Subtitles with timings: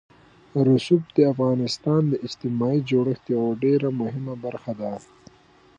[0.67, 4.91] رسوب د افغانستان د اجتماعي جوړښت یوه ډېره مهمه برخه ده.